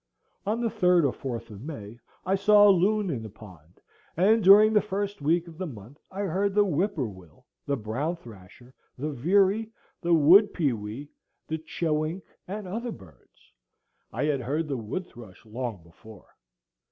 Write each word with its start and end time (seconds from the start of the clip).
On 0.47 0.61
the 0.61 0.69
third 0.71 1.05
or 1.05 1.13
fourth 1.13 1.51
of 1.51 1.61
May 1.61 1.99
I 2.25 2.33
saw 2.33 2.67
a 2.67 2.71
loon 2.71 3.11
in 3.11 3.21
the 3.21 3.29
pond, 3.29 3.79
and 4.17 4.43
during 4.43 4.73
the 4.73 4.81
first 4.81 5.21
week 5.21 5.47
of 5.47 5.59
the 5.59 5.67
month 5.67 5.99
I 6.09 6.21
heard 6.21 6.55
the 6.55 6.63
whippoorwill, 6.63 7.45
the 7.67 7.77
brown 7.77 8.15
thrasher, 8.15 8.73
the 8.97 9.11
veery, 9.11 9.69
the 10.01 10.15
wood 10.15 10.55
pewee, 10.55 11.11
the 11.47 11.59
chewink, 11.59 12.23
and 12.47 12.67
other 12.67 12.91
birds. 12.91 13.53
I 14.11 14.23
had 14.25 14.41
heard 14.41 14.67
the 14.67 14.75
wood 14.77 15.05
thrush 15.05 15.45
long 15.45 15.83
before. 15.83 16.35